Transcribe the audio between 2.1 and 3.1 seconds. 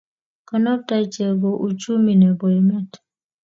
nebo emet